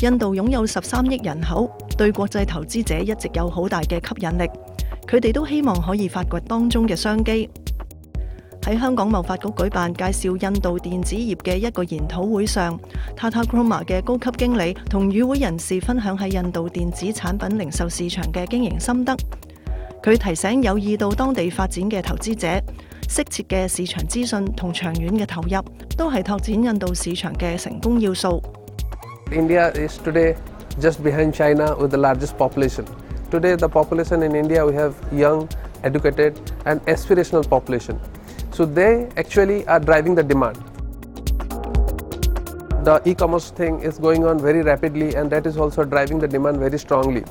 [0.00, 4.48] 印度擁有十三億人口，對國際投資者一直有好大嘅吸引力。
[5.08, 7.50] 佢哋都希望可以發掘當中嘅商機。
[8.62, 12.78] 喺香港貿發局舉辦介紹印度電子業嘅一個研討會上
[13.16, 19.16] ，Tata c r o m a 嘅高級經理同與會人士分享喺印度電子產品零售市場嘅經營心得。
[20.02, 22.46] 佢提醒有意到當地發展嘅投資者，
[23.08, 25.60] 適切嘅市場資訊同長遠嘅投入，
[25.96, 28.40] 都係拓展印度市場嘅成功要素。
[29.30, 30.36] India is today
[30.80, 32.86] just behind China with the largest population.
[33.30, 35.50] Today, the population in India we have young,
[35.84, 38.00] educated, and aspirational population.
[38.52, 40.56] So they actually are driving the demand.
[42.84, 46.56] The e-commerce thing is going on very rapidly, and that is also driving the demand
[46.58, 47.24] very strongly.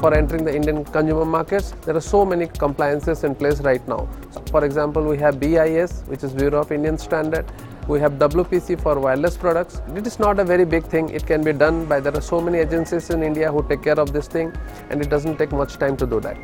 [0.00, 4.08] For entering the Indian consumer markets, there are so many compliances in place right now.
[4.50, 7.44] For example, we have BIS, which is Bureau of Indian Standard.
[7.88, 9.80] We have WPC for wireless products.
[9.94, 11.08] It is not a very big thing.
[11.10, 14.00] It can be done by there are so many agencies in India who take care
[14.00, 14.52] of this thing,
[14.90, 16.36] and it doesn't take much time to do that.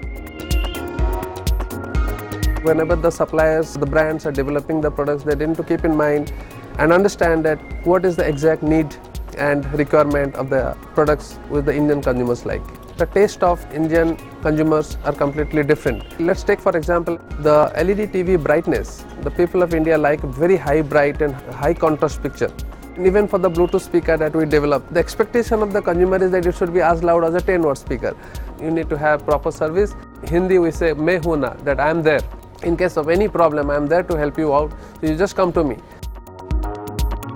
[2.63, 6.33] Whenever the suppliers, the brands are developing the products, they need to keep in mind
[6.79, 8.95] and understand that what is the exact need
[9.37, 12.63] and requirement of the products with the Indian consumers like
[12.97, 16.21] the taste of Indian consumers are completely different.
[16.21, 19.05] Let's take for example the LED TV brightness.
[19.23, 22.53] The people of India like very high bright and high contrast picture.
[22.97, 26.31] And even for the Bluetooth speaker that we develop, the expectation of the consumer is
[26.33, 28.15] that it should be as loud as a 10 watt speaker.
[28.61, 29.95] You need to have proper service.
[30.29, 32.21] Hindi we say mehuna that I am there.
[32.63, 34.73] In case of any problem, I am there to help you out.
[35.01, 35.79] So you just come to me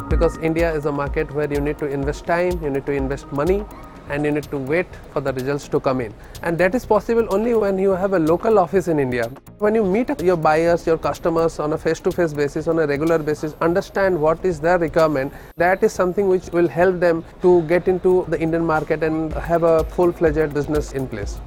[0.09, 3.31] because India is a market where you need to invest time, you need to invest
[3.33, 3.65] money,
[4.09, 6.15] and you need to wait for the results to come in.
[6.43, 9.31] And that is possible only when you have a local office in India.
[9.59, 12.87] When you meet your buyers, your customers on a face to face basis, on a
[12.87, 17.62] regular basis, understand what is their requirement, that is something which will help them to
[17.62, 21.41] get into the Indian market and have a full fledged business in place.